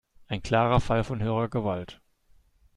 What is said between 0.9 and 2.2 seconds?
von höherer Gewalt.